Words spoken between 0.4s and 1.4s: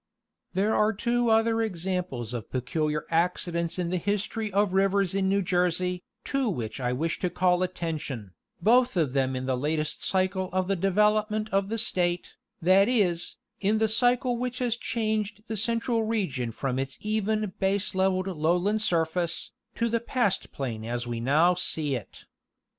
There are two